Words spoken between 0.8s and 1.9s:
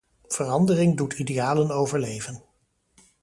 doet idealen